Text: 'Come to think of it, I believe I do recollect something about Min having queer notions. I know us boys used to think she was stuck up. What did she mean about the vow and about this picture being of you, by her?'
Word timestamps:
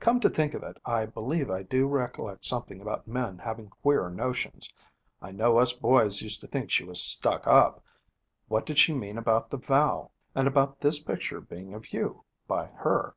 'Come 0.00 0.18
to 0.18 0.28
think 0.28 0.52
of 0.54 0.64
it, 0.64 0.78
I 0.84 1.06
believe 1.06 1.48
I 1.48 1.62
do 1.62 1.86
recollect 1.86 2.44
something 2.44 2.80
about 2.80 3.06
Min 3.06 3.38
having 3.38 3.68
queer 3.68 4.10
notions. 4.10 4.74
I 5.22 5.30
know 5.30 5.58
us 5.58 5.72
boys 5.72 6.22
used 6.22 6.40
to 6.40 6.48
think 6.48 6.72
she 6.72 6.82
was 6.82 7.00
stuck 7.00 7.46
up. 7.46 7.80
What 8.48 8.66
did 8.66 8.80
she 8.80 8.92
mean 8.94 9.16
about 9.16 9.50
the 9.50 9.58
vow 9.58 10.10
and 10.34 10.48
about 10.48 10.80
this 10.80 10.98
picture 10.98 11.40
being 11.40 11.72
of 11.72 11.92
you, 11.92 12.24
by 12.48 12.66
her?' 12.66 13.14